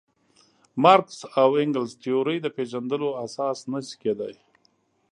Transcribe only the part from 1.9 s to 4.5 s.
تیورۍ د پېژندلو اساس نه شي کېدای.